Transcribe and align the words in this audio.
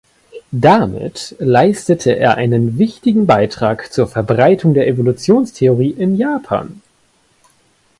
Damit 0.49 1.35
leistete 1.37 2.17
er 2.17 2.33
einen 2.35 2.79
wichtigen 2.79 3.27
Beitrag 3.27 3.93
zur 3.93 4.07
Verbreitung 4.07 4.73
der 4.73 4.87
Evolutionstheorie 4.87 5.91
in 5.91 6.15
Japan. 6.17 6.81